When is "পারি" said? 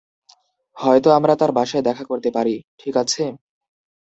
2.31-2.55